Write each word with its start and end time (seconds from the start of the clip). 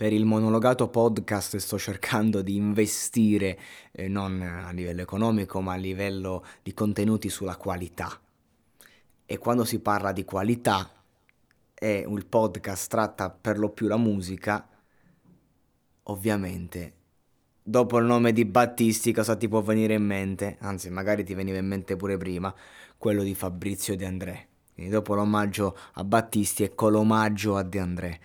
Per 0.00 0.14
il 0.14 0.24
monologato 0.24 0.88
podcast 0.88 1.58
sto 1.58 1.76
cercando 1.76 2.40
di 2.40 2.56
investire 2.56 3.58
eh, 3.92 4.08
non 4.08 4.40
a 4.40 4.70
livello 4.70 5.02
economico 5.02 5.60
ma 5.60 5.74
a 5.74 5.76
livello 5.76 6.42
di 6.62 6.72
contenuti 6.72 7.28
sulla 7.28 7.56
qualità. 7.56 8.18
E 9.26 9.36
quando 9.36 9.66
si 9.66 9.78
parla 9.80 10.12
di 10.12 10.24
qualità 10.24 10.90
e 11.74 12.06
il 12.08 12.24
podcast 12.24 12.88
tratta 12.88 13.28
per 13.28 13.58
lo 13.58 13.68
più 13.68 13.88
la 13.88 13.98
musica, 13.98 14.66
ovviamente 16.04 16.94
dopo 17.62 17.98
il 17.98 18.06
nome 18.06 18.32
di 18.32 18.46
Battisti 18.46 19.12
cosa 19.12 19.36
ti 19.36 19.48
può 19.48 19.60
venire 19.60 19.92
in 19.92 20.06
mente? 20.06 20.56
Anzi, 20.60 20.88
magari 20.88 21.24
ti 21.24 21.34
veniva 21.34 21.58
in 21.58 21.66
mente 21.66 21.96
pure 21.96 22.16
prima, 22.16 22.54
quello 22.96 23.22
di 23.22 23.34
Fabrizio 23.34 23.94
De 23.96 24.06
André. 24.06 24.48
Quindi 24.72 24.92
dopo 24.92 25.14
l'omaggio 25.14 25.76
a 25.92 26.04
Battisti 26.04 26.62
ecco 26.62 26.88
l'omaggio 26.88 27.58
a 27.58 27.62
De 27.62 27.78
André. 27.78 28.20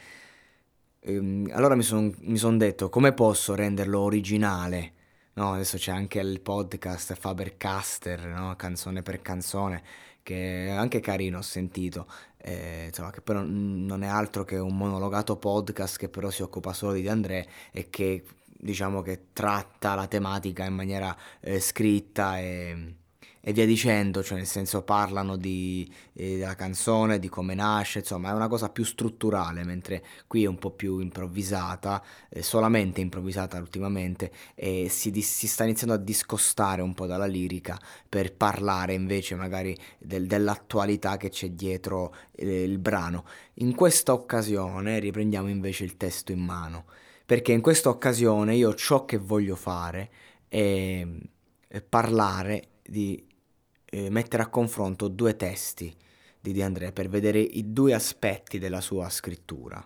Ehm, 1.08 1.50
allora 1.53 1.75
mi 1.75 1.84
sono 1.84 2.11
son 2.34 2.58
detto 2.58 2.89
come 2.89 3.14
posso 3.14 3.53
renderlo 3.56 4.00
originale? 4.02 4.94
No, 5.34 5.53
adesso 5.53 5.78
c'è 5.78 5.92
anche 5.92 6.20
il 6.20 6.42
podcast 6.42 7.14
Fabercaster, 7.16 8.25
no? 8.28 8.56
canzone 8.56 9.03
per 9.03 9.22
canzone, 9.22 9.83
che 10.23 10.67
è 10.67 10.70
anche 10.72 11.02
carino, 11.02 11.39
ho 11.39 11.42
sentito, 11.42 12.08
eh, 12.38 12.86
insomma, 12.88 13.11
che 13.11 13.22
però 13.22 13.42
non 13.44 14.02
è 14.03 14.08
altro 14.08 14.44
che 14.45 14.58
un 14.58 14.76
monologato 14.78 15.38
podcast 15.38 15.98
che 15.98 16.09
però 16.09 16.30
si 16.30 16.42
occupa 16.42 16.73
solo 16.73 16.94
di 16.94 17.08
André 17.08 17.48
e 17.72 17.89
che 17.89 18.23
diciamo 18.45 19.02
che 19.02 19.28
tratta 19.33 19.94
la 19.95 20.08
tematica 20.08 20.66
in 20.66 20.73
maniera 20.73 21.16
eh, 21.42 21.59
scritta 21.59 22.39
e 22.39 22.95
e 23.48 23.54
via 23.54 23.68
dicendo, 23.68 24.24
cioè 24.24 24.40
nel 24.40 24.48
senso 24.48 24.82
parlano 24.82 25.38
di, 25.38 25.88
eh, 26.14 26.38
della 26.38 26.56
canzone, 26.56 27.20
di 27.20 27.30
come 27.30 27.54
nasce, 27.54 28.00
insomma 28.00 28.32
è 28.32 28.34
una 28.34 28.48
cosa 28.48 28.70
più 28.70 28.84
strutturale, 28.84 29.64
mentre 29.64 30.04
qui 30.26 30.46
è 30.46 30.48
un 30.48 30.58
po' 30.58 30.72
più 30.72 30.98
improvvisata, 30.98 32.04
eh, 32.28 32.42
solamente 32.42 33.02
improvvisata 33.02 33.60
ultimamente, 33.60 34.32
e 34.56 34.88
si, 34.90 35.14
si, 35.22 35.46
sta 35.46 35.64
iniziando 35.64 35.94
a 35.94 36.00
discostare 36.00 36.82
un 36.82 36.96
po' 36.96 37.06
dalla 37.06 37.28
lirica 37.28 37.80
per 38.10 38.34
parlare 38.34 38.94
invece 38.96 39.36
magari 39.36 39.78
del, 40.00 40.26
dell'attualità 40.26 41.16
che 41.17 41.30
c'è 41.30 41.52
dietro 41.52 42.16
eh, 42.32 42.64
il 42.64 42.80
brano. 42.80 43.26
In 43.55 43.76
questa 43.76 44.11
occasione 44.11 44.98
riprendiamo 44.98 45.50
invece 45.50 45.84
il 45.84 45.98
testo 45.98 46.32
in 46.32 46.44
mano, 46.44 46.86
perché 47.28 47.52
in 47.52 47.61
questa 47.61 47.89
occasione 47.89 48.55
io 48.55 48.73
ciò 48.73 49.05
che 49.05 49.20
voglio 49.20 49.55
fare 49.55 50.10
è 50.48 51.05
parlare 51.88 52.70
di 52.82 53.34
eh, 53.86 54.10
mettere 54.10 54.44
a 54.44 54.48
confronto 54.48 55.08
due 55.08 55.36
testi 55.36 55.96
di 56.40 56.54
De 56.54 56.64
André 56.64 56.92
per 56.92 57.10
vedere 57.10 57.40
i 57.40 57.72
due 57.72 57.94
aspetti 57.94 58.60
della 58.60 58.82
sua 58.82 59.10
scrittura. 59.10 59.86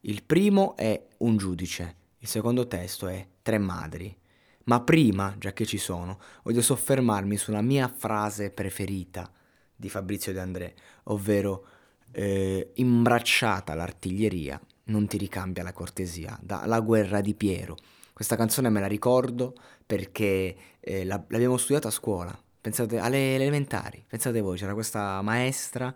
Il 0.00 0.22
primo 0.24 0.76
è 0.76 1.00
Un 1.18 1.36
giudice, 1.36 1.96
il 2.18 2.28
secondo 2.28 2.66
testo 2.66 3.08
è 3.08 3.26
Tre 3.42 3.58
madri. 3.58 4.16
Ma 4.64 4.80
prima, 4.82 5.34
già 5.38 5.52
che 5.52 5.66
ci 5.66 5.78
sono, 5.78 6.20
voglio 6.44 6.62
soffermarmi 6.62 7.36
sulla 7.36 7.62
mia 7.62 7.88
frase 7.88 8.50
preferita 8.50 9.30
di 9.74 9.88
Fabrizio 9.88 10.32
De 10.32 10.40
André, 10.40 10.74
ovvero 11.04 11.66
eh, 12.12 12.70
imbracciata 12.74 13.74
l'artiglieria, 13.74 14.60
non 14.84 15.06
ti 15.06 15.18
ricambia 15.18 15.62
la 15.62 15.72
cortesia, 15.72 16.38
da 16.40 16.64
La 16.66 16.80
guerra 16.80 17.20
di 17.20 17.34
Piero. 17.34 17.76
Questa 18.12 18.36
canzone 18.36 18.68
me 18.68 18.80
la 18.80 18.86
ricordo 18.86 19.54
perché 19.84 20.56
eh, 20.78 21.04
l'abbiamo 21.04 21.56
studiata 21.56 21.88
a 21.88 21.92
scuola, 21.92 22.40
Pensate 22.62 23.00
alle 23.00 23.34
elementari, 23.34 24.04
pensate 24.06 24.40
voi, 24.40 24.56
c'era 24.56 24.72
questa 24.72 25.20
maestra, 25.20 25.86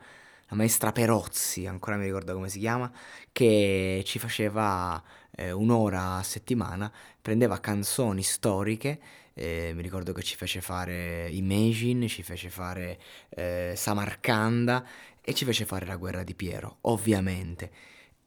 la 0.48 0.56
maestra 0.56 0.90
Perozzi, 0.90 1.64
ancora 1.64 1.96
mi 1.96 2.06
ricordo 2.06 2.34
come 2.34 2.48
si 2.48 2.58
chiama, 2.58 2.90
che 3.30 4.02
ci 4.04 4.18
faceva 4.18 5.00
eh, 5.36 5.52
un'ora 5.52 6.16
a 6.16 6.24
settimana, 6.24 6.90
prendeva 7.22 7.60
canzoni 7.60 8.24
storiche, 8.24 8.98
eh, 9.34 9.70
mi 9.76 9.82
ricordo 9.82 10.12
che 10.12 10.22
ci 10.22 10.34
fece 10.34 10.60
fare 10.60 11.28
Imagine, 11.30 12.08
ci 12.08 12.24
fece 12.24 12.50
fare 12.50 12.98
eh, 13.28 13.74
Samarcanda 13.76 14.84
e 15.20 15.34
ci 15.34 15.44
fece 15.44 15.66
fare 15.66 15.86
la 15.86 15.94
guerra 15.94 16.24
di 16.24 16.34
Piero, 16.34 16.78
ovviamente. 16.80 17.70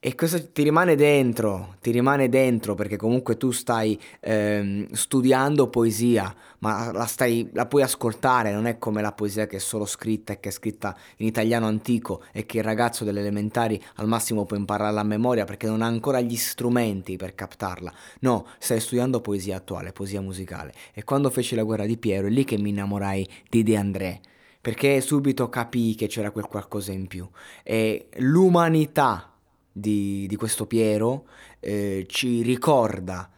E 0.01 0.15
questo 0.15 0.53
ti 0.53 0.63
rimane 0.63 0.95
dentro, 0.95 1.75
ti 1.81 1.91
rimane 1.91 2.29
dentro 2.29 2.73
perché 2.73 2.95
comunque 2.95 3.35
tu 3.35 3.51
stai 3.51 3.99
ehm, 4.21 4.89
studiando 4.93 5.67
poesia, 5.67 6.33
ma 6.59 6.89
la, 6.93 7.05
stai, 7.05 7.49
la 7.51 7.65
puoi 7.65 7.81
ascoltare, 7.81 8.53
non 8.53 8.65
è 8.65 8.77
come 8.77 9.01
la 9.01 9.11
poesia 9.11 9.45
che 9.45 9.57
è 9.57 9.59
solo 9.59 9.85
scritta 9.85 10.31
e 10.31 10.39
che 10.39 10.47
è 10.47 10.51
scritta 10.53 10.95
in 11.17 11.27
italiano 11.27 11.67
antico 11.67 12.23
e 12.31 12.45
che 12.45 12.59
il 12.59 12.63
ragazzo 12.63 13.03
delle 13.03 13.19
elementari 13.19 13.77
al 13.95 14.07
massimo 14.07 14.45
può 14.45 14.55
impararla 14.55 15.01
a 15.01 15.03
memoria 15.03 15.43
perché 15.43 15.67
non 15.67 15.81
ha 15.81 15.87
ancora 15.87 16.21
gli 16.21 16.37
strumenti 16.37 17.17
per 17.17 17.35
captarla. 17.35 17.91
No, 18.21 18.45
stai 18.57 18.79
studiando 18.79 19.19
poesia 19.19 19.57
attuale, 19.57 19.91
poesia 19.91 20.21
musicale. 20.21 20.73
E 20.93 21.03
quando 21.03 21.29
feci 21.29 21.55
la 21.55 21.63
guerra 21.63 21.85
di 21.85 21.97
Piero 21.97 22.27
è 22.27 22.29
lì 22.29 22.45
che 22.45 22.57
mi 22.57 22.69
innamorai 22.69 23.27
di 23.49 23.63
De 23.63 23.75
André 23.75 24.21
perché 24.61 25.01
subito 25.01 25.49
capii 25.49 25.95
che 25.95 26.07
c'era 26.07 26.31
quel 26.31 26.45
qualcosa 26.45 26.93
in 26.93 27.07
più. 27.07 27.27
E 27.63 28.07
l'umanità 28.19 29.33
di, 29.79 30.27
di 30.27 30.35
questo 30.35 30.65
Piero 30.65 31.27
eh, 31.59 32.05
ci 32.07 32.41
ricorda 32.41 33.29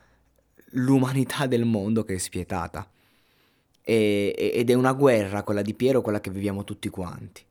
l'umanità 0.72 1.48
del 1.48 1.66
mondo 1.66 2.04
che 2.04 2.16
è 2.16 2.18
spietata. 2.18 2.90
E, 3.84 4.34
ed 4.54 4.70
è 4.70 4.74
una 4.74 4.94
guerra, 4.94 5.44
quella 5.44 5.62
di 5.62 5.74
Piero, 5.74 6.02
quella 6.02 6.22
che 6.22 6.30
viviamo 6.30 6.64
tutti 6.64 6.90
quanti. 6.90 7.44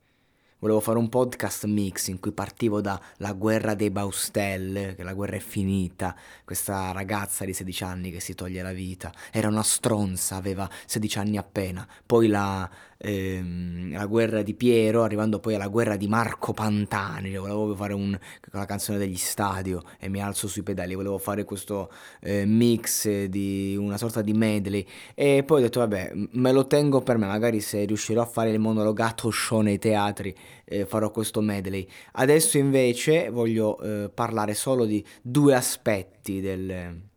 Volevo 0.61 0.81
fare 0.81 0.99
un 0.99 1.09
podcast 1.09 1.65
mix 1.65 2.09
in 2.09 2.21
cui 2.21 2.33
partivo 2.33 2.83
dalla 2.83 3.33
guerra 3.34 3.75
dei 3.75 3.89
Baustelle, 3.89 4.95
che 4.95 5.03
la 5.03 5.15
guerra 5.15 5.37
è 5.37 5.41
finita, 5.41 6.15
questa 6.45 6.93
ragazza 6.93 7.47
di 7.47 7.55
16 7.55 7.83
anni 7.83 8.11
che 8.11 8.21
si 8.21 8.34
toglie 8.34 8.61
la 8.61 8.72
vita, 8.72 9.11
era 9.33 9.49
una 9.49 9.62
stronza, 9.62 10.37
aveva 10.37 10.69
16 10.84 11.19
anni 11.19 11.39
appena, 11.39 11.89
poi 12.05 12.27
la, 12.27 12.71
ehm, 13.00 13.93
la 13.93 14.06
guerra 14.06 14.43
di 14.43 14.55
Piero, 14.55 15.03
arrivando 15.03 15.41
poi 15.41 15.55
alla 15.55 15.69
guerra 15.69 15.97
di 15.97 16.06
Marco 16.06 16.53
Pantani, 16.53 17.34
volevo 17.37 17.75
fare 17.75 17.94
un, 17.94 18.16
la 18.53 18.66
canzone 18.66 18.99
degli 18.99 19.16
stadio 19.16 19.83
e 19.99 20.09
mi 20.09 20.22
alzo 20.22 20.47
sui 20.49 20.62
pedali, 20.62 20.94
volevo 20.94 21.19
fare 21.19 21.45
questo 21.45 21.91
eh, 22.21 22.45
mix 22.45 23.25
di 23.25 23.77
una 23.78 23.97
sorta 23.97 24.22
di 24.22 24.33
medley 24.33 24.86
e 25.15 25.42
poi 25.45 25.59
ho 25.59 25.63
detto 25.63 25.80
vabbè 25.80 26.13
me 26.33 26.53
lo 26.53 26.66
tengo 26.66 27.01
per 27.01 27.16
me, 27.16 27.27
magari 27.27 27.60
se 27.60 27.84
riuscirò 27.84 28.22
a 28.22 28.27
fare 28.27 28.51
il 28.51 28.59
monologato 28.59 29.30
show 29.30 29.60
nei 29.60 29.78
teatri 29.78 30.36
eh, 30.65 30.86
farò 30.86 31.10
questo 31.10 31.41
medley. 31.41 31.86
Adesso 32.13 32.59
invece 32.59 33.30
voglio 33.30 33.80
eh, 33.80 34.10
parlare 34.13 34.54
solo 34.54 34.84
di 34.84 35.04
due 35.22 35.54
aspetti 35.54 36.41
del 36.41 37.09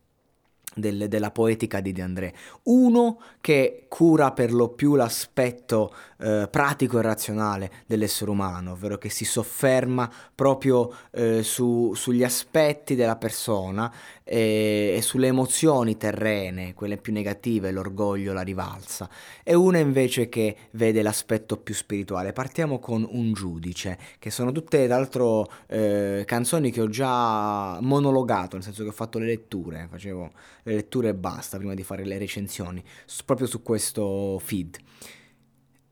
del, 0.75 1.07
della 1.07 1.31
poetica 1.31 1.79
di 1.79 1.91
De 1.91 2.01
André. 2.01 2.33
Uno 2.63 3.19
che 3.41 3.85
cura 3.87 4.31
per 4.31 4.53
lo 4.53 4.69
più 4.69 4.95
l'aspetto 4.95 5.93
eh, 6.19 6.47
pratico 6.49 6.99
e 6.99 7.01
razionale 7.01 7.71
dell'essere 7.85 8.31
umano, 8.31 8.71
ovvero 8.71 8.97
che 8.97 9.09
si 9.09 9.25
sofferma 9.25 10.09
proprio 10.33 10.93
eh, 11.11 11.43
su, 11.43 11.93
sugli 11.95 12.23
aspetti 12.23 12.95
della 12.95 13.17
persona 13.17 13.93
e, 14.23 14.93
e, 14.95 15.01
sulle 15.01 15.27
emozioni 15.27 15.97
terrene, 15.97 16.73
quelle 16.73 16.97
più 16.97 17.11
negative, 17.13 17.71
l'orgoglio, 17.71 18.33
la 18.33 18.41
rivalsa. 18.41 19.09
E 19.43 19.53
uno 19.53 19.77
invece 19.77 20.29
che 20.29 20.55
vede 20.71 21.01
l'aspetto 21.01 21.57
più 21.57 21.73
spirituale. 21.73 22.31
Partiamo 22.31 22.79
con 22.79 23.07
Un 23.09 23.33
giudice, 23.33 23.97
che 24.19 24.31
sono 24.31 24.51
tutte, 24.51 24.85
tra 24.85 24.97
l'altro, 24.97 25.51
eh, 25.67 26.23
canzoni 26.25 26.71
che 26.71 26.81
ho 26.81 26.87
già 26.87 27.79
monologato, 27.81 28.55
nel 28.55 28.63
senso 28.63 28.83
che 28.83 28.89
ho 28.89 28.93
fatto 28.93 29.19
le 29.19 29.25
letture, 29.25 29.87
facevo 29.91 30.31
le 30.63 30.73
letture 30.73 31.09
e 31.09 31.13
basta 31.13 31.57
prima 31.57 31.73
di 31.73 31.83
fare 31.83 32.05
le 32.05 32.17
recensioni, 32.17 32.83
proprio 33.25 33.47
su 33.47 33.61
questo 33.61 34.39
feed. 34.39 34.77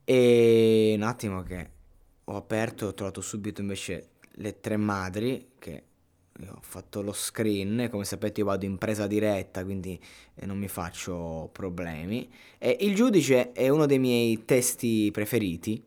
E 0.03 0.93
un 0.95 1.03
attimo 1.03 1.43
che 1.43 1.69
ho 2.25 2.35
aperto, 2.35 2.87
ho 2.87 2.93
trovato 2.93 3.21
subito 3.21 3.61
invece 3.61 4.09
le 4.35 4.59
tre 4.59 4.77
madri, 4.77 5.51
che 5.59 5.83
ho 6.47 6.59
fatto 6.61 7.01
lo 7.01 7.13
screen, 7.13 7.87
come 7.91 8.05
sapete 8.05 8.39
io 8.39 8.47
vado 8.47 8.65
in 8.65 8.77
presa 8.77 9.07
diretta, 9.07 9.63
quindi 9.63 9.99
eh, 10.35 10.45
non 10.45 10.57
mi 10.57 10.67
faccio 10.67 11.49
problemi. 11.51 12.29
E 12.57 12.77
il 12.81 12.95
giudice 12.95 13.51
è 13.51 13.69
uno 13.69 13.85
dei 13.85 13.99
miei 13.99 14.45
testi 14.45 15.09
preferiti 15.11 15.83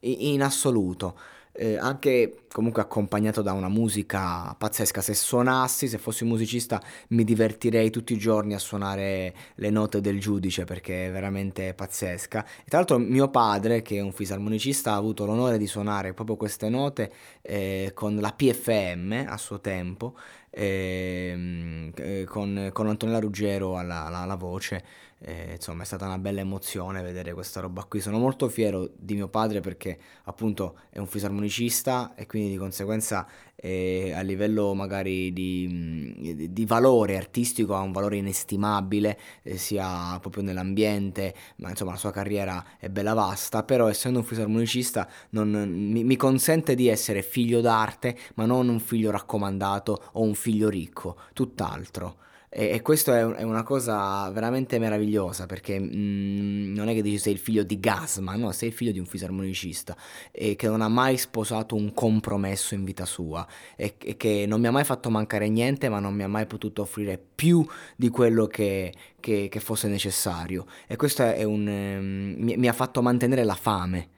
in 0.00 0.42
assoluto 0.42 1.18
eh, 1.56 1.76
anche 1.76 2.44
comunque 2.52 2.80
accompagnato 2.82 3.42
da 3.42 3.52
una 3.52 3.68
musica 3.68 4.54
pazzesca. 4.56 5.00
Se 5.00 5.14
suonassi, 5.14 5.88
se 5.88 5.98
fossi 5.98 6.24
musicista, 6.24 6.80
mi 7.08 7.24
divertirei 7.24 7.90
tutti 7.90 8.12
i 8.14 8.18
giorni 8.18 8.54
a 8.54 8.58
suonare 8.58 9.34
le 9.56 9.70
note 9.70 10.00
del 10.00 10.20
giudice 10.20 10.64
perché 10.64 11.06
è 11.06 11.10
veramente 11.10 11.74
pazzesca. 11.74 12.44
E 12.44 12.64
tra 12.68 12.78
l'altro 12.78 12.98
mio 12.98 13.28
padre, 13.28 13.82
che 13.82 13.96
è 13.96 14.00
un 14.00 14.12
fisarmonicista, 14.12 14.92
ha 14.92 14.96
avuto 14.96 15.26
l'onore 15.26 15.58
di 15.58 15.66
suonare 15.66 16.14
proprio 16.14 16.36
queste 16.36 16.68
note 16.68 17.12
eh, 17.42 17.90
con 17.94 18.16
la 18.16 18.32
PFM 18.32 19.24
a 19.26 19.36
suo 19.36 19.60
tempo, 19.60 20.14
ehm, 20.50 21.92
eh, 21.94 22.24
con, 22.24 22.70
con, 22.72 22.86
Antonella 22.88 23.18
Ruggero 23.20 23.76
alla, 23.76 24.06
alla, 24.06 24.18
alla 24.20 24.36
voce. 24.36 24.84
Eh, 25.18 25.52
insomma, 25.54 25.82
è 25.82 25.86
stata 25.86 26.04
una 26.04 26.18
bella 26.18 26.40
emozione 26.40 27.02
vedere 27.02 27.32
questa 27.32 27.60
roba 27.60 27.84
qui. 27.84 28.00
Sono 28.00 28.18
molto 28.18 28.48
fiero 28.48 28.90
di 28.96 29.14
mio 29.14 29.28
padre 29.28 29.60
perché 29.60 29.98
appunto 30.24 30.78
è 30.90 30.98
un 30.98 31.06
fisarmonicista 31.06 32.14
e 32.14 32.26
quindi 32.26 32.50
di 32.50 32.56
conseguenza 32.56 33.26
eh, 33.54 34.12
a 34.14 34.20
livello 34.20 34.74
magari 34.74 35.32
di, 35.32 36.50
di, 36.52 36.66
valore 36.66 37.16
artistico 37.16 37.74
ha 37.74 37.80
un 37.80 37.92
valore 37.92 38.18
inestimabile, 38.18 39.18
eh, 39.42 39.56
sia 39.56 40.18
proprio 40.20 40.42
nell'ambiente, 40.42 41.34
ma 41.56 41.70
insomma 41.70 41.92
la 41.92 41.96
sua 41.96 42.10
carriera 42.12 42.76
è 42.78 42.90
bella 42.90 43.14
vasta, 43.14 43.62
però 43.62 43.88
essendo 43.88 44.18
un 44.18 44.24
fisarmonicista 44.24 45.08
non, 45.30 45.48
mi, 45.50 46.04
mi 46.04 46.16
consente 46.16 46.74
di 46.74 46.88
essere 46.88 47.22
figlio 47.22 47.62
d'arte, 47.62 48.16
ma 48.34 48.44
non 48.44 48.68
un 48.68 48.80
figlio 48.80 49.10
raccomandato 49.10 50.10
o 50.12 50.20
un 50.20 50.34
figlio 50.34 50.68
ricco, 50.68 51.16
tutt'altro. 51.32 52.18
E, 52.58 52.70
e 52.70 52.80
questo 52.80 53.12
è, 53.12 53.22
è, 53.22 53.42
una 53.42 53.62
cosa 53.62 54.30
veramente 54.30 54.78
meravigliosa 54.78 55.44
perché 55.44 55.78
mh, 55.78 55.90
mm, 55.94 56.74
non 56.74 56.88
è 56.88 56.94
che 56.94 57.02
dici 57.02 57.18
sei 57.18 57.34
il 57.34 57.38
figlio 57.38 57.62
di 57.62 57.78
Gasman, 57.78 58.40
no, 58.40 58.50
sei 58.52 58.68
il 58.68 58.74
figlio 58.74 58.92
di 58.92 58.98
un 58.98 59.04
fisarmonicista 59.04 59.94
e 60.32 60.56
che 60.56 60.66
non 60.66 60.80
ha 60.80 60.88
mai 60.88 61.18
sposato 61.18 61.74
un 61.74 61.92
compromesso 61.92 62.72
in 62.72 62.84
vita 62.84 63.04
sua 63.04 63.46
e, 63.76 63.96
e, 64.02 64.16
che 64.16 64.46
non 64.48 64.62
mi 64.62 64.68
ha 64.68 64.70
mai 64.70 64.84
fatto 64.84 65.10
mancare 65.10 65.50
niente 65.50 65.90
ma 65.90 66.00
non 66.00 66.14
mi 66.14 66.22
ha 66.22 66.28
mai 66.28 66.46
potuto 66.46 66.80
offrire 66.80 67.22
più 67.34 67.62
di 67.94 68.08
quello 68.08 68.46
che, 68.46 68.94
che, 69.20 69.48
che 69.50 69.60
fosse 69.60 69.88
necessario. 69.88 70.64
E 70.86 70.96
questo 70.96 71.24
è 71.24 71.42
un, 71.42 71.66
um, 71.66 72.42
mi, 72.42 72.56
mi 72.56 72.68
ha 72.68 72.72
fatto 72.72 73.02
mantenere 73.02 73.44
la 73.44 73.54
fame 73.54 74.14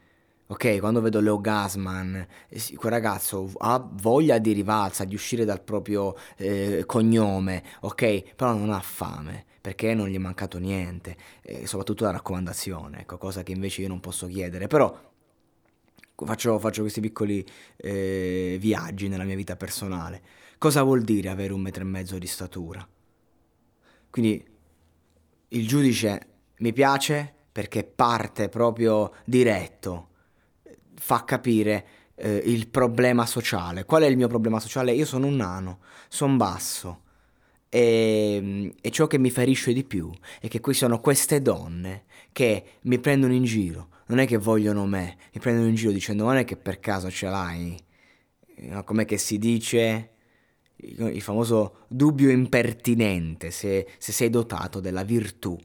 Ok, 0.50 0.79
quando 0.79 1.03
vedo 1.03 1.21
Leo 1.21 1.39
Gasman, 1.43 2.27
eh, 2.49 2.75
quel 2.77 2.91
ragazzo 2.91 3.50
ha 3.59 3.87
voglia 3.93 4.39
di 4.39 4.53
rivalsa, 4.53 5.05
di 5.05 5.15
uscire 5.15 5.45
dal 5.45 5.61
proprio 5.61 6.15
eh, 6.37 6.85
cognome, 6.87 7.62
ok? 7.81 8.35
Però 8.35 8.55
non 8.55 8.71
ha 8.71 8.81
fame, 8.81 9.45
perché 9.61 9.93
non 9.93 10.09
gli 10.09 10.15
è 10.15 10.19
mancato 10.19 10.56
niente, 10.59 11.17
eh, 11.43 11.67
soprattutto 11.67 12.05
la 12.05 12.12
raccomandazione, 12.12 13.00
ecco, 13.00 13.19
cosa 13.19 13.43
che 13.43 13.53
invece 13.53 13.83
io 13.83 13.89
non 13.89 14.00
posso 14.00 14.27
chiedere. 14.27 14.69
Però 14.69 14.99
faccio, 16.25 16.59
faccio 16.59 16.81
questi 16.81 17.01
piccoli 17.01 17.44
eh, 17.77 18.56
viaggi 18.59 19.09
nella 19.09 19.25
mia 19.25 19.37
vita 19.37 19.55
personale. 19.55 20.23
Cosa 20.56 20.83
vuol 20.83 21.03
dire 21.03 21.29
avere 21.29 21.53
un 21.53 21.61
metro 21.61 21.83
e 21.83 21.87
mezzo 21.87 22.17
di 22.17 22.27
statura? 22.27 22.89
Quindi 24.09 24.43
il 25.49 25.69
giudice 25.69 26.27
mi 26.61 26.73
piace 26.73 27.35
perché 27.53 27.85
parte 27.85 28.49
proprio 28.49 29.12
diretto 29.27 30.07
fa 30.99 31.25
capire 31.25 31.87
eh, 32.17 32.43
il 32.45 32.69
problema 32.69 33.27
sociale. 33.27 33.85
Qual 33.85 34.03
è 34.03 34.06
il 34.06 34.17
mio 34.17 34.29
problema 34.29 34.61
sociale? 34.61 34.93
Io 34.93 35.06
sono 35.06 35.27
un 35.27 35.37
nano, 35.37 35.81
sono 36.09 36.37
basso. 36.37 37.03
E, 37.71 38.75
e, 38.81 38.91
ciò 38.91 39.06
che 39.06 39.19
mi 39.19 39.31
ferisce 39.31 39.75
di 39.75 39.85
più 39.85 40.11
è 40.41 40.49
che 40.49 40.61
qui 40.61 40.73
sono 40.73 41.00
queste 41.00 41.43
donne 41.43 42.05
che 42.33 42.65
mi 42.83 42.99
prendono 42.99 43.35
in 43.35 43.45
giro, 43.45 43.89
non 44.06 44.21
è 44.21 44.27
che 44.27 44.39
vogliono 44.39 44.87
me, 44.87 45.19
mi 45.35 45.41
prendono 45.41 45.69
in 45.69 45.75
giro 45.75 45.93
dicendo 45.93 46.25
non 46.25 46.37
è 46.37 46.45
che 46.45 46.56
per 46.56 46.81
caso 46.81 47.11
ce 47.11 47.29
l'hai, 47.29 47.79
no, 48.61 48.85
com'è 48.85 49.05
che 49.05 49.19
si 49.19 49.39
dice 49.39 50.12
il 50.77 51.21
famoso 51.21 51.85
dubbio 51.89 52.31
impertinente 52.31 53.51
se, 53.51 53.87
se 53.99 54.12
sei 54.12 54.31
dotato 54.31 54.81
della 54.81 55.03
virtù 55.03 55.59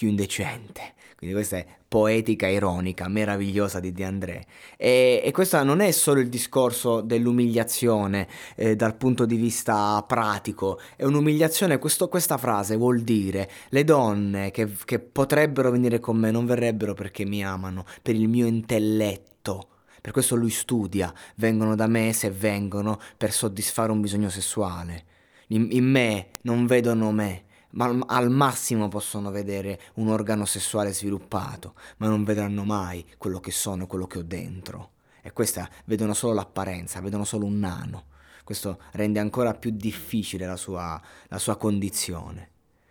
più 0.00 0.08
indecente. 0.08 0.94
Quindi 1.14 1.36
questa 1.36 1.58
è 1.58 1.66
poetica 1.86 2.46
ironica, 2.46 3.06
meravigliosa 3.06 3.80
di 3.80 3.92
De 3.92 4.04
André. 4.06 4.46
E, 4.78 5.20
e 5.22 5.30
questo 5.30 5.62
non 5.62 5.80
è 5.80 5.90
solo 5.90 6.20
il 6.20 6.30
discorso 6.30 7.02
dell'umiliazione 7.02 8.26
eh, 8.56 8.76
dal 8.76 8.96
punto 8.96 9.26
di 9.26 9.36
vista 9.36 10.02
pratico, 10.08 10.80
è 10.96 11.04
un'umiliazione, 11.04 11.76
questo, 11.76 12.08
questa 12.08 12.38
frase 12.38 12.76
vuol 12.76 13.02
dire 13.02 13.50
le 13.68 13.84
donne 13.84 14.50
che, 14.50 14.74
che 14.86 15.00
potrebbero 15.00 15.70
venire 15.70 16.00
con 16.00 16.16
me 16.16 16.30
non 16.30 16.46
verrebbero 16.46 16.94
perché 16.94 17.26
mi 17.26 17.44
amano, 17.44 17.84
per 18.00 18.14
il 18.14 18.26
mio 18.26 18.46
intelletto. 18.46 19.66
Per 20.00 20.12
questo 20.12 20.34
lui 20.34 20.48
studia, 20.48 21.12
vengono 21.34 21.74
da 21.74 21.86
me 21.86 22.14
se 22.14 22.30
vengono 22.30 22.98
per 23.18 23.32
soddisfare 23.32 23.92
un 23.92 24.00
bisogno 24.00 24.30
sessuale. 24.30 25.04
In, 25.48 25.68
in 25.72 25.84
me 25.84 26.28
non 26.42 26.64
vedono 26.64 27.12
me, 27.12 27.44
ma 27.72 27.96
al 28.06 28.30
massimo 28.30 28.88
possono 28.88 29.30
vedere 29.30 29.80
un 29.94 30.08
organo 30.08 30.44
sessuale 30.44 30.92
sviluppato, 30.92 31.74
ma 31.98 32.08
non 32.08 32.24
vedranno 32.24 32.64
mai 32.64 33.04
quello 33.18 33.40
che 33.40 33.50
sono, 33.50 33.86
quello 33.86 34.06
che 34.06 34.18
ho 34.18 34.22
dentro. 34.22 34.92
E 35.22 35.32
questa 35.32 35.68
vedono 35.84 36.14
solo 36.14 36.34
l'apparenza, 36.34 37.00
vedono 37.00 37.24
solo 37.24 37.46
un 37.46 37.58
nano. 37.58 38.06
Questo 38.42 38.80
rende 38.92 39.20
ancora 39.20 39.54
più 39.54 39.70
difficile 39.70 40.46
la 40.46 40.56
sua, 40.56 41.00
la 41.28 41.38
sua 41.38 41.56
condizione. 41.56 42.50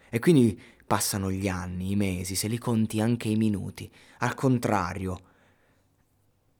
E 0.10 0.20
quindi 0.20 0.60
passano 0.86 1.30
gli 1.32 1.48
anni, 1.48 1.92
i 1.92 1.96
mesi, 1.96 2.36
se 2.36 2.48
li 2.48 2.58
conti 2.58 3.02
anche 3.02 3.28
i 3.28 3.36
minuti. 3.36 3.92
Al 4.20 4.34
contrario. 4.36 5.22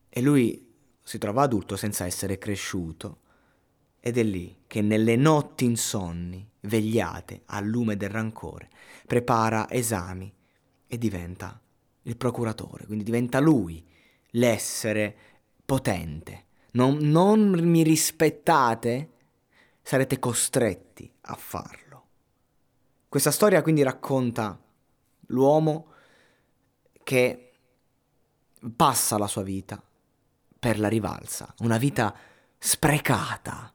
E 0.10 0.22
lui 0.22 0.68
si 1.02 1.18
trova 1.18 1.44
adulto 1.44 1.76
senza 1.76 2.06
essere 2.06 2.38
cresciuto 2.38 3.20
ed 4.00 4.18
è 4.18 4.24
lì 4.24 4.64
che 4.68 4.82
nelle 4.82 5.16
notti 5.16 5.66
insonni, 5.66 6.48
vegliate 6.62 7.44
al 7.46 7.66
lume 7.66 7.98
del 7.98 8.10
rancore, 8.10 8.70
prepara 9.06 9.70
esami 9.70 10.34
e 10.88 10.98
diventa 10.98 11.60
il 12.04 12.18
procuratore, 12.18 12.86
quindi 12.86 13.04
diventa 13.04 13.40
lui 13.40 13.86
l'essere 14.32 15.16
potente. 15.66 16.46
Non, 16.72 16.98
non 16.98 17.52
mi 17.52 17.84
rispettate, 17.84 19.10
sarete 19.82 20.20
costretti 20.20 21.12
a 21.22 21.36
farlo. 21.36 22.08
Questa 23.10 23.32
storia 23.32 23.62
quindi 23.62 23.84
racconta 23.84 24.60
l'uomo 25.28 25.88
che 27.04 27.52
passa 28.76 29.18
la 29.18 29.28
sua 29.28 29.42
vita 29.42 29.82
per 30.60 30.80
la 30.80 30.88
rivalsa, 30.88 31.54
una 31.60 31.78
vita 31.78 32.16
sprecata, 32.58 33.74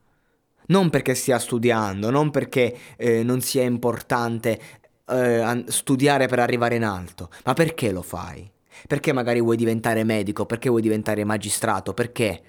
non 0.66 0.90
perché 0.90 1.14
stia 1.14 1.38
studiando, 1.38 2.11
non 2.11 2.30
perché 2.30 2.76
eh, 2.97 3.23
non 3.23 3.40
sia 3.40 3.62
importante 3.62 4.61
eh, 5.06 5.64
studiare 5.68 6.26
per 6.26 6.38
arrivare 6.38 6.76
in 6.76 6.85
alto, 6.85 7.30
ma 7.44 7.52
perché 7.52 7.90
lo 7.90 8.02
fai? 8.02 8.50
Perché 8.87 9.12
magari 9.12 9.40
vuoi 9.40 9.56
diventare 9.56 10.04
medico, 10.04 10.47
perché 10.47 10.68
vuoi 10.68 10.83
diventare 10.83 11.25
magistrato, 11.25 11.94
perché? 11.94 12.42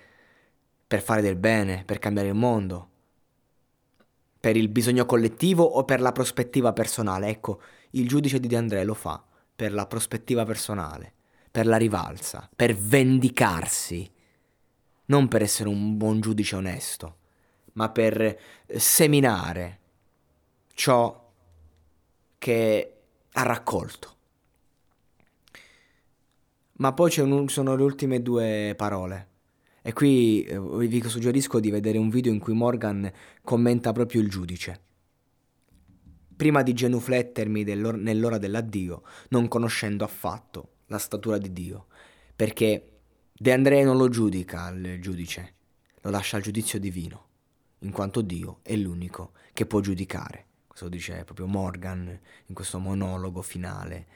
Per 0.87 1.01
fare 1.01 1.21
del 1.21 1.35
bene, 1.35 1.83
per 1.85 1.99
cambiare 1.99 2.29
il 2.29 2.35
mondo, 2.35 2.89
per 4.39 4.55
il 4.55 4.69
bisogno 4.69 5.05
collettivo 5.05 5.63
o 5.63 5.83
per 5.83 5.99
la 5.99 6.11
prospettiva 6.11 6.73
personale. 6.73 7.27
Ecco, 7.27 7.61
il 7.91 8.07
giudice 8.07 8.39
di 8.39 8.47
De 8.47 8.55
André 8.55 8.83
lo 8.83 8.93
fa 8.93 9.23
per 9.55 9.73
la 9.73 9.87
prospettiva 9.87 10.45
personale, 10.45 11.13
per 11.49 11.65
la 11.65 11.77
rivalsa, 11.77 12.49
per 12.55 12.75
vendicarsi, 12.75 14.09
non 15.05 15.27
per 15.27 15.41
essere 15.41 15.69
un 15.69 15.97
buon 15.97 16.19
giudice 16.19 16.55
onesto 16.55 17.17
ma 17.75 17.89
per 17.89 18.37
seminare 18.67 19.79
ciò 20.73 21.31
che 22.37 22.93
ha 23.31 23.43
raccolto. 23.43 24.13
Ma 26.77 26.93
poi 26.93 27.13
un, 27.19 27.47
sono 27.47 27.75
le 27.75 27.83
ultime 27.83 28.21
due 28.21 28.73
parole. 28.75 29.29
E 29.81 29.93
qui 29.93 30.43
eh, 30.43 30.59
vi 30.59 31.01
suggerisco 31.07 31.59
di 31.59 31.69
vedere 31.69 31.97
un 31.97 32.09
video 32.09 32.33
in 32.33 32.39
cui 32.39 32.53
Morgan 32.53 33.11
commenta 33.41 33.91
proprio 33.91 34.21
il 34.21 34.29
giudice. 34.29 34.81
Prima 36.35 36.63
di 36.63 36.73
genuflettermi 36.73 37.63
nell'ora 37.63 38.37
dell'addio, 38.37 39.03
non 39.29 39.47
conoscendo 39.47 40.03
affatto 40.03 40.73
la 40.87 40.97
statura 40.97 41.37
di 41.37 41.53
Dio, 41.53 41.87
perché 42.35 42.95
De 43.37 43.51
André 43.51 43.83
non 43.83 43.97
lo 43.97 44.09
giudica 44.09 44.69
il 44.69 44.99
giudice, 45.01 45.55
lo 46.01 46.09
lascia 46.09 46.37
al 46.37 46.43
giudizio 46.43 46.79
divino, 46.79 47.27
in 47.79 47.91
quanto 47.91 48.21
Dio 48.21 48.59
è 48.61 48.75
l'unico 48.75 49.33
che 49.53 49.65
può 49.65 49.79
giudicare. 49.79 50.45
Questo 50.67 50.89
dice 50.89 51.23
proprio 51.23 51.47
Morgan 51.47 52.19
in 52.45 52.55
questo 52.55 52.79
monologo 52.79 53.41
finale. 53.41 54.07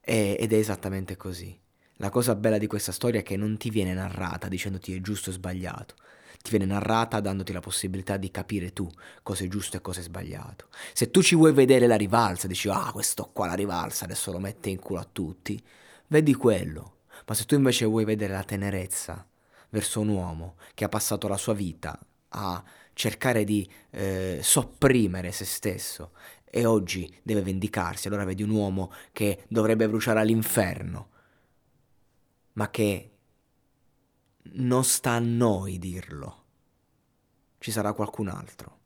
E, 0.00 0.36
ed 0.38 0.52
è 0.52 0.56
esattamente 0.56 1.16
così. 1.16 1.58
La 1.96 2.10
cosa 2.10 2.34
bella 2.34 2.58
di 2.58 2.66
questa 2.66 2.92
storia 2.92 3.20
è 3.20 3.22
che 3.22 3.36
non 3.36 3.58
ti 3.58 3.68
viene 3.68 3.92
narrata 3.92 4.48
dicendoti 4.48 4.94
è 4.94 5.00
giusto 5.02 5.28
o 5.28 5.32
sbagliato, 5.34 5.96
ti 6.42 6.50
viene 6.50 6.64
narrata 6.64 7.20
dandoti 7.20 7.52
la 7.52 7.60
possibilità 7.60 8.16
di 8.16 8.30
capire 8.30 8.72
tu 8.72 8.88
cosa 9.22 9.44
è 9.44 9.48
giusto 9.48 9.76
e 9.76 9.82
cosa 9.82 10.00
è 10.00 10.02
sbagliato. 10.02 10.68
Se 10.94 11.10
tu 11.10 11.22
ci 11.22 11.34
vuoi 11.34 11.52
vedere 11.52 11.86
la 11.86 11.96
rivalsa, 11.96 12.46
dici 12.46 12.70
ah 12.70 12.90
questo 12.90 13.28
qua 13.32 13.46
la 13.46 13.54
rivalsa 13.54 14.06
adesso 14.06 14.32
lo 14.32 14.38
mette 14.38 14.70
in 14.70 14.78
culo 14.78 15.00
a 15.00 15.08
tutti, 15.10 15.62
vedi 16.06 16.34
quello. 16.34 17.00
Ma 17.26 17.34
se 17.34 17.44
tu 17.44 17.54
invece 17.54 17.84
vuoi 17.84 18.06
vedere 18.06 18.32
la 18.32 18.44
tenerezza 18.44 19.26
verso 19.68 20.00
un 20.00 20.08
uomo 20.08 20.56
che 20.72 20.84
ha 20.84 20.88
passato 20.88 21.28
la 21.28 21.36
sua 21.36 21.52
vita 21.52 21.98
a 22.30 22.64
cercare 23.00 23.44
di 23.44 23.66
eh, 23.92 24.40
sopprimere 24.42 25.32
se 25.32 25.46
stesso 25.46 26.12
e 26.44 26.66
oggi 26.66 27.10
deve 27.22 27.40
vendicarsi, 27.40 28.08
allora 28.08 28.24
vedi 28.24 28.42
un 28.42 28.50
uomo 28.50 28.92
che 29.12 29.44
dovrebbe 29.48 29.88
bruciare 29.88 30.20
all'inferno, 30.20 31.08
ma 32.54 32.68
che 32.68 33.10
non 34.52 34.84
sta 34.84 35.12
a 35.12 35.18
noi 35.18 35.78
dirlo. 35.78 36.44
Ci 37.56 37.70
sarà 37.70 37.94
qualcun 37.94 38.28
altro 38.28 38.78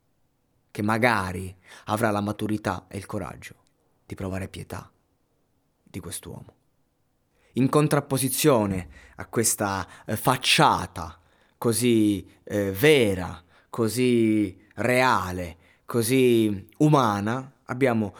che 0.71 0.81
magari 0.81 1.53
avrà 1.85 2.09
la 2.09 2.21
maturità 2.21 2.85
e 2.87 2.97
il 2.97 3.05
coraggio 3.05 3.55
di 4.05 4.15
provare 4.15 4.47
pietà 4.47 4.89
di 5.83 5.99
quest'uomo. 5.99 6.53
In 7.53 7.67
contrapposizione 7.67 8.87
a 9.17 9.25
questa 9.25 9.85
eh, 10.05 10.15
facciata 10.15 11.19
così 11.57 12.25
eh, 12.45 12.71
vera 12.71 13.43
così 13.75 14.57
reale, 14.75 15.57
così 15.83 16.65
umana, 16.77 17.55
abbiamo 17.65 18.15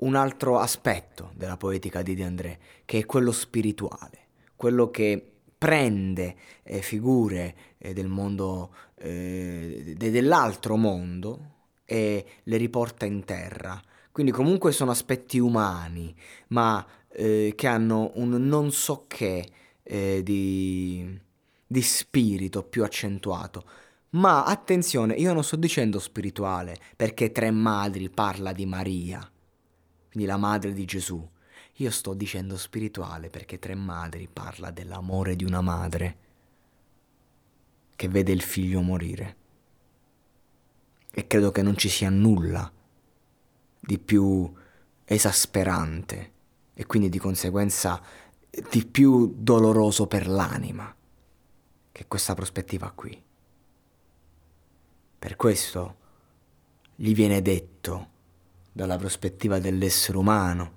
un 0.00 0.14
altro 0.14 0.58
aspetto 0.58 1.30
della 1.34 1.56
poetica 1.56 2.02
di 2.02 2.14
De 2.14 2.24
André, 2.24 2.58
che 2.84 2.98
è 2.98 3.06
quello 3.06 3.32
spirituale, 3.32 4.26
quello 4.54 4.90
che 4.90 5.32
prende 5.56 6.36
eh, 6.62 6.82
figure 6.82 7.54
eh, 7.78 7.94
del 7.94 8.08
mondo, 8.08 8.74
eh, 8.96 9.94
de- 9.96 10.10
dell'altro 10.10 10.76
mondo 10.76 11.52
e 11.86 12.26
le 12.42 12.56
riporta 12.58 13.06
in 13.06 13.24
terra. 13.24 13.80
Quindi 14.12 14.30
comunque 14.30 14.72
sono 14.72 14.90
aspetti 14.90 15.38
umani, 15.38 16.14
ma 16.48 16.86
eh, 17.12 17.54
che 17.56 17.66
hanno 17.66 18.10
un 18.16 18.28
non 18.46 18.70
so 18.72 19.06
che 19.06 19.48
eh, 19.82 20.22
di, 20.22 21.18
di 21.66 21.80
spirito 21.80 22.62
più 22.62 22.84
accentuato 22.84 23.64
ma 24.10 24.44
attenzione, 24.44 25.14
io 25.14 25.32
non 25.32 25.44
sto 25.44 25.56
dicendo 25.56 25.98
spirituale, 25.98 26.76
perché 26.96 27.32
Tre 27.32 27.50
Madri 27.50 28.08
parla 28.08 28.52
di 28.52 28.66
Maria, 28.66 29.30
quindi 30.10 30.28
la 30.28 30.36
madre 30.36 30.72
di 30.72 30.84
Gesù. 30.84 31.28
Io 31.80 31.90
sto 31.90 32.14
dicendo 32.14 32.56
spirituale 32.56 33.28
perché 33.28 33.58
Tre 33.58 33.74
Madri 33.74 34.28
parla 34.32 34.70
dell'amore 34.70 35.36
di 35.36 35.44
una 35.44 35.60
madre 35.60 36.16
che 37.94 38.08
vede 38.08 38.32
il 38.32 38.40
figlio 38.40 38.80
morire. 38.80 39.36
E 41.10 41.26
credo 41.26 41.50
che 41.50 41.60
non 41.60 41.76
ci 41.76 41.90
sia 41.90 42.08
nulla 42.08 42.72
di 43.78 43.98
più 43.98 44.50
esasperante 45.04 46.32
e 46.72 46.86
quindi 46.86 47.10
di 47.10 47.18
conseguenza 47.18 48.02
di 48.70 48.86
più 48.86 49.34
doloroso 49.36 50.06
per 50.06 50.26
l'anima 50.28 50.94
che 51.92 52.06
questa 52.06 52.34
prospettiva 52.34 52.90
qui. 52.90 53.22
Per 55.18 55.36
questo 55.36 55.96
gli 56.94 57.14
viene 57.14 57.42
detto, 57.42 58.08
dalla 58.72 58.96
prospettiva 58.96 59.58
dell'essere 59.58 60.18
umano, 60.18 60.72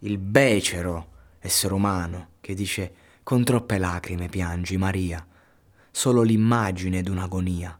il 0.00 0.18
becero 0.18 1.12
essere 1.38 1.74
umano, 1.74 2.30
che 2.40 2.54
dice 2.54 2.94
con 3.22 3.44
troppe 3.44 3.78
lacrime 3.78 4.28
piangi 4.28 4.76
Maria, 4.76 5.24
solo 5.90 6.22
l'immagine 6.22 7.02
d'un'agonia. 7.02 7.78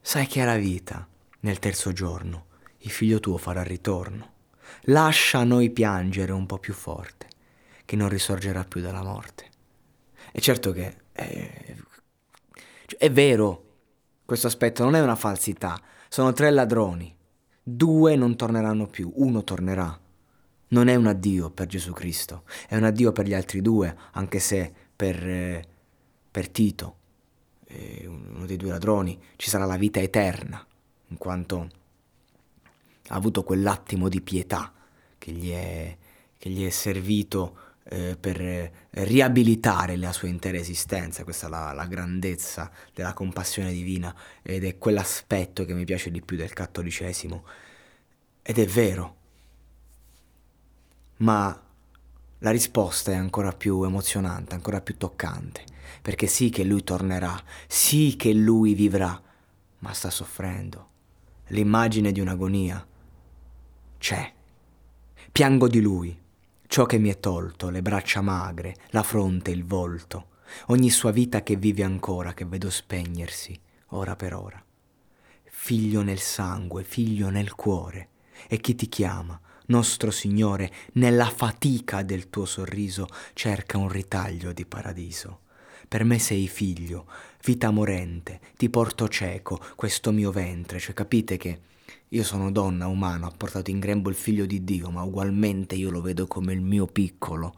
Sai 0.00 0.26
che 0.26 0.42
è 0.42 0.44
la 0.44 0.56
vita, 0.56 1.06
nel 1.40 1.58
terzo 1.58 1.92
giorno, 1.92 2.46
il 2.78 2.90
figlio 2.90 3.20
tuo 3.20 3.36
farà 3.36 3.62
ritorno. 3.62 4.32
Lascia 4.84 5.44
noi 5.44 5.70
piangere 5.70 6.32
un 6.32 6.46
po' 6.46 6.58
più 6.58 6.72
forte, 6.72 7.28
che 7.84 7.96
non 7.96 8.08
risorgerà 8.08 8.64
più 8.64 8.80
dalla 8.80 9.02
morte. 9.02 9.50
E 10.32 10.40
certo 10.40 10.72
che 10.72 10.96
è, 11.12 11.74
è 12.98 13.10
vero 13.10 13.73
questo 14.24 14.46
aspetto 14.46 14.82
non 14.84 14.94
è 14.94 15.02
una 15.02 15.16
falsità, 15.16 15.80
sono 16.08 16.32
tre 16.32 16.50
ladroni. 16.50 17.14
Due 17.62 18.16
non 18.16 18.36
torneranno 18.36 18.86
più, 18.86 19.12
uno 19.16 19.44
tornerà. 19.44 19.98
Non 20.68 20.88
è 20.88 20.94
un 20.94 21.06
addio 21.06 21.50
per 21.50 21.66
Gesù 21.66 21.92
Cristo, 21.92 22.44
è 22.68 22.76
un 22.76 22.84
addio 22.84 23.12
per 23.12 23.26
gli 23.26 23.34
altri 23.34 23.60
due, 23.60 23.94
anche 24.12 24.38
se 24.38 24.72
per, 24.94 25.28
eh, 25.28 25.68
per 26.30 26.48
Tito, 26.48 26.96
eh, 27.66 28.06
uno 28.06 28.46
dei 28.46 28.56
due 28.56 28.70
ladroni, 28.70 29.20
ci 29.36 29.50
sarà 29.50 29.66
la 29.66 29.76
vita 29.76 30.00
eterna, 30.00 30.64
in 31.08 31.18
quanto 31.18 31.68
ha 33.08 33.14
avuto 33.14 33.42
quell'attimo 33.42 34.08
di 34.08 34.22
pietà 34.22 34.72
che 35.18 35.32
gli 35.32 35.50
è, 35.50 35.96
che 36.38 36.48
gli 36.48 36.64
è 36.64 36.70
servito 36.70 37.58
eh, 37.86 38.16
per 38.18 38.40
eh, 38.40 38.72
riabilitare 38.90 39.96
la 39.96 40.12
sua 40.12 40.28
intera 40.28 40.56
esistenza, 40.56 41.24
questa 41.24 41.46
è 41.46 41.50
la, 41.50 41.72
la, 41.72 41.86
grandezza 41.86 42.70
della 42.92 43.12
compassione 43.12 43.72
divina 43.72 44.14
ed 44.42 44.64
è 44.64 44.78
quell'aspetto 44.78 45.64
che 45.64 45.74
mi 45.74 45.84
piace 45.84 46.10
di 46.10 46.22
più 46.22 46.36
del 46.36 46.52
cattolicesimo. 46.52 47.44
Ed 48.42 48.58
è 48.58 48.66
vero, 48.66 49.16
ma 51.18 51.62
la 52.38 52.50
risposta 52.50 53.12
è 53.12 53.16
ancora 53.16 53.52
più 53.52 53.82
emozionante, 53.84 54.54
ancora 54.54 54.80
più 54.80 54.96
toccante, 54.96 55.64
perché 56.02 56.26
sì 56.26 56.50
che 56.50 56.64
lui 56.64 56.84
tornerà, 56.84 57.38
sì 57.66 58.16
che 58.16 58.32
lui 58.32 58.74
vivrà, 58.74 59.20
ma 59.78 59.92
sta 59.92 60.10
soffrendo. 60.10 60.90
L'immagine 61.48 62.12
di 62.12 62.20
un'agonia 62.20 62.86
c'è. 63.98 64.32
Piango 65.32 65.68
di 65.68 65.80
lui, 65.80 66.23
ciò 66.66 66.86
che 66.86 66.98
mi 66.98 67.10
è 67.10 67.20
tolto, 67.20 67.70
le 67.70 67.82
braccia 67.82 68.20
magre, 68.20 68.76
la 68.90 69.02
fronte, 69.02 69.50
il 69.50 69.64
volto, 69.64 70.28
ogni 70.66 70.90
sua 70.90 71.10
vita 71.10 71.42
che 71.42 71.56
vive 71.56 71.82
ancora, 71.82 72.34
che 72.34 72.44
vedo 72.44 72.70
spegnersi, 72.70 73.58
ora 73.88 74.16
per 74.16 74.34
ora. 74.34 74.62
Figlio 75.44 76.02
nel 76.02 76.18
sangue, 76.18 76.84
figlio 76.84 77.30
nel 77.30 77.54
cuore, 77.54 78.08
e 78.48 78.58
chi 78.58 78.74
ti 78.74 78.88
chiama, 78.88 79.40
nostro 79.66 80.10
Signore, 80.10 80.72
nella 80.94 81.30
fatica 81.30 82.02
del 82.02 82.28
tuo 82.28 82.44
sorriso 82.44 83.06
cerca 83.32 83.78
un 83.78 83.88
ritaglio 83.88 84.52
di 84.52 84.66
paradiso. 84.66 85.40
Per 85.86 86.04
me 86.04 86.18
sei 86.18 86.48
figlio, 86.48 87.06
vita 87.44 87.70
morente, 87.70 88.40
ti 88.56 88.68
porto 88.68 89.08
cieco, 89.08 89.60
questo 89.76 90.12
mio 90.12 90.30
ventre, 90.30 90.78
cioè 90.78 90.94
capite 90.94 91.36
che 91.36 91.60
io 92.14 92.22
sono 92.22 92.52
donna, 92.52 92.86
umano, 92.86 93.26
ho 93.26 93.32
portato 93.36 93.70
in 93.70 93.80
grembo 93.80 94.08
il 94.08 94.14
figlio 94.14 94.46
di 94.46 94.62
Dio, 94.62 94.90
ma 94.90 95.02
ugualmente 95.02 95.74
io 95.74 95.90
lo 95.90 96.00
vedo 96.00 96.28
come 96.28 96.52
il 96.52 96.60
mio 96.60 96.86
piccolo, 96.86 97.54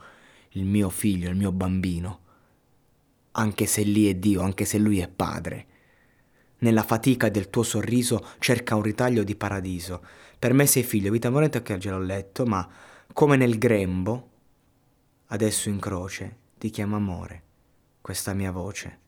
il 0.50 0.64
mio 0.64 0.88
figlio, 0.88 1.28
il 1.28 1.36
mio 1.36 1.52
bambino. 1.52 2.20
Anche 3.32 3.66
se 3.66 3.82
lì 3.82 4.08
è 4.08 4.14
Dio, 4.14 4.40
anche 4.40 4.64
se 4.64 4.78
lui 4.78 4.98
è 4.98 5.08
padre. 5.08 5.66
Nella 6.58 6.82
fatica 6.82 7.28
del 7.28 7.50
tuo 7.50 7.62
sorriso 7.62 8.24
cerca 8.38 8.76
un 8.76 8.82
ritaglio 8.82 9.24
di 9.24 9.36
paradiso. 9.36 10.02
Per 10.38 10.54
me 10.54 10.64
sei 10.66 10.84
figlio, 10.84 11.10
vita 11.10 11.28
morente 11.28 11.60
che 11.60 11.76
già 11.76 11.90
l'ho 11.90 12.02
letto, 12.02 12.46
ma 12.46 12.66
come 13.12 13.36
nel 13.36 13.58
grembo, 13.58 14.30
adesso 15.26 15.68
in 15.68 15.78
croce, 15.78 16.36
ti 16.56 16.70
chiama 16.70 16.96
amore, 16.96 17.42
questa 18.00 18.32
mia 18.32 18.52
voce. 18.52 18.98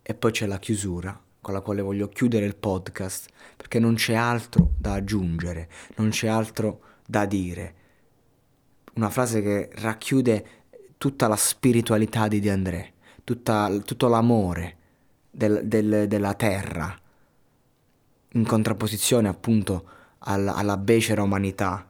E 0.00 0.14
poi 0.14 0.32
c'è 0.32 0.46
la 0.46 0.58
chiusura 0.58 1.24
con 1.44 1.52
la 1.52 1.60
quale 1.60 1.82
voglio 1.82 2.08
chiudere 2.08 2.46
il 2.46 2.56
podcast, 2.56 3.28
perché 3.54 3.78
non 3.78 3.96
c'è 3.96 4.14
altro 4.14 4.70
da 4.78 4.94
aggiungere, 4.94 5.68
non 5.96 6.08
c'è 6.08 6.26
altro 6.26 6.80
da 7.06 7.26
dire. 7.26 7.74
Una 8.94 9.10
frase 9.10 9.42
che 9.42 9.68
racchiude 9.74 10.46
tutta 10.96 11.28
la 11.28 11.36
spiritualità 11.36 12.28
di 12.28 12.40
De 12.40 12.50
André, 12.50 12.92
tutta, 13.24 13.70
tutto 13.84 14.08
l'amore 14.08 14.76
del, 15.30 15.66
del, 15.66 16.08
della 16.08 16.32
terra, 16.32 16.98
in 18.32 18.46
contrapposizione 18.46 19.28
appunto 19.28 19.88
alla, 20.20 20.54
alla 20.54 20.78
becera 20.78 21.22
umanità, 21.22 21.86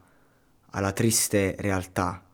alla 0.71 0.91
triste 0.91 1.55
realtà. 1.61 2.25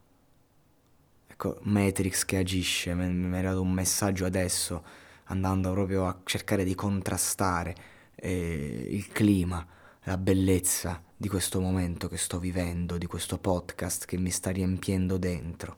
Ecco, 1.27 1.59
Matrix 1.65 2.25
che 2.25 2.39
agisce, 2.39 2.95
mi, 2.95 3.39
è 3.39 3.43
dato 3.43 3.61
un 3.61 3.73
messaggio 3.73 4.25
adesso, 4.25 4.83
andando 5.31 5.73
proprio 5.73 6.07
a 6.07 6.21
cercare 6.25 6.65
di 6.65 6.75
contrastare 6.75 7.75
eh, 8.17 8.87
il 8.91 9.09
clima, 9.09 9.67
la 10.05 10.17
bellezza 10.17 11.03
di 11.17 11.29
questo 11.29 11.61
momento 11.61 12.09
che 12.09 12.17
sto 12.17 12.39
vivendo, 12.39 12.99
di 12.99 13.07
questo 13.07 13.39
podcast 13.39 14.05
che 14.05 14.17
mi 14.17 14.31
sta 14.31 14.51
riempiendo 14.51 15.19
dentro 15.19 15.77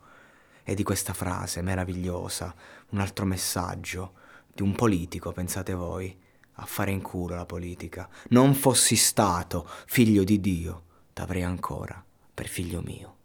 e 0.65 0.75
di 0.75 0.83
questa 0.83 1.13
frase 1.13 1.61
meravigliosa, 1.63 2.55
un 2.91 3.01
altro 3.01 3.25
messaggio 3.25 4.15
di 4.53 4.63
un 4.63 4.75
politico, 4.75 5.33
pensate 5.33 5.75
voi, 5.75 6.17
a 6.57 6.67
fare 6.67 6.91
in 6.91 7.03
culo 7.03 7.35
la 7.35 7.47
politica. 7.47 8.09
Non 8.29 8.55
fossi 8.55 8.97
stato 8.97 9.69
figlio 9.87 10.25
di 10.25 10.41
Dio, 10.41 10.85
t'avrei 11.13 11.43
ancora 11.43 12.03
per 12.35 12.47
figlio 12.47 12.81
mio. 12.81 13.22